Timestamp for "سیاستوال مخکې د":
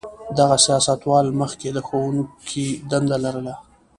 0.65-1.77